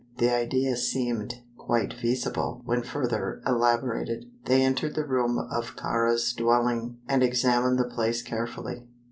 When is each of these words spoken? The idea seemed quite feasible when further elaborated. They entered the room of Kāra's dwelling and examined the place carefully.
The 0.17 0.33
idea 0.33 0.77
seemed 0.77 1.43
quite 1.59 1.93
feasible 1.93 2.63
when 2.65 2.81
further 2.81 3.39
elaborated. 3.45 4.25
They 4.45 4.63
entered 4.63 4.95
the 4.95 5.05
room 5.05 5.37
of 5.37 5.75
Kāra's 5.75 6.33
dwelling 6.33 6.97
and 7.07 7.21
examined 7.21 7.77
the 7.77 7.83
place 7.83 8.23
carefully. 8.23 8.87